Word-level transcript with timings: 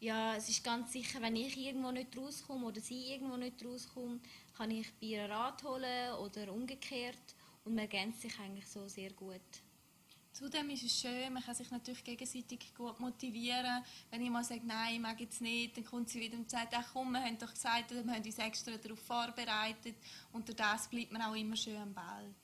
ja, 0.00 0.36
es 0.36 0.48
ist 0.48 0.62
ganz 0.62 0.92
sicher, 0.92 1.20
wenn 1.22 1.36
ich 1.36 1.56
irgendwo 1.56 1.90
nicht 1.90 2.16
rauskomme 2.16 2.66
oder 2.66 2.80
sie 2.80 3.12
irgendwo 3.12 3.36
nicht 3.36 3.64
rauskommt, 3.64 4.24
kann 4.56 4.70
ich 4.70 4.92
bei 5.00 5.06
ihr 5.06 5.28
Rat 5.28 5.62
holen 5.62 6.12
oder 6.20 6.52
umgekehrt 6.52 7.34
und 7.64 7.74
man 7.74 7.84
ergänzt 7.84 8.22
sich 8.22 8.38
eigentlich 8.38 8.66
so 8.66 8.86
sehr 8.88 9.12
gut. 9.12 9.40
Zudem 10.32 10.68
ist 10.68 10.82
es 10.82 11.00
schön, 11.00 11.32
man 11.32 11.42
kann 11.42 11.54
sich 11.54 11.70
natürlich 11.70 12.04
gegenseitig 12.04 12.74
gut 12.74 13.00
motivieren. 13.00 13.82
Wenn 14.10 14.20
ich 14.20 14.28
mal 14.28 14.44
sage, 14.44 14.60
nein, 14.66 14.96
ich 14.96 15.00
mag 15.00 15.18
jetzt 15.18 15.40
nicht, 15.40 15.74
dann 15.78 15.84
kommt 15.86 16.10
sie 16.10 16.20
wieder 16.20 16.36
und 16.36 16.50
sagt, 16.50 16.74
ach 16.76 16.90
komm, 16.92 17.12
wir 17.12 17.24
haben 17.24 17.38
doch 17.38 17.54
gesagt, 17.54 17.90
wir 17.90 18.00
haben 18.00 18.10
uns 18.10 18.38
extra 18.38 18.76
darauf 18.76 18.98
vorbereitet 18.98 19.96
und 20.34 20.46
durch 20.46 20.56
das 20.56 20.88
bleibt 20.88 21.10
man 21.10 21.22
auch 21.22 21.34
immer 21.34 21.56
schön 21.56 21.78
am 21.78 21.94
Ball. 21.94 22.34